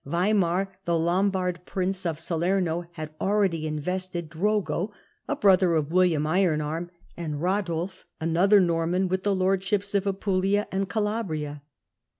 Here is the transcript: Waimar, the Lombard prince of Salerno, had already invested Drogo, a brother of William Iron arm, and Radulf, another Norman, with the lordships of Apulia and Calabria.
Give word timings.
Waimar, 0.03 0.69
the 0.85 0.97
Lombard 0.97 1.63
prince 1.67 2.07
of 2.07 2.19
Salerno, 2.19 2.85
had 2.93 3.13
already 3.21 3.67
invested 3.67 4.31
Drogo, 4.31 4.89
a 5.27 5.35
brother 5.35 5.75
of 5.75 5.91
William 5.91 6.25
Iron 6.25 6.59
arm, 6.59 6.89
and 7.15 7.35
Radulf, 7.39 8.05
another 8.19 8.59
Norman, 8.59 9.07
with 9.09 9.21
the 9.21 9.35
lordships 9.35 9.93
of 9.93 10.07
Apulia 10.07 10.67
and 10.71 10.89
Calabria. 10.89 11.61